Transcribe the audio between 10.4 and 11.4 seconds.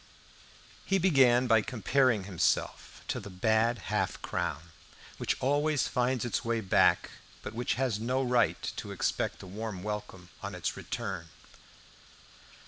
on its return.